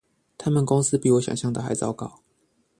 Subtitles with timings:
[0.35, 2.23] 他們公司比我想像的還糟糕